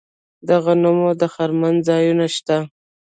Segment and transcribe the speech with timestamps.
[0.47, 2.57] د غنمو د خرمن ځایونه شته.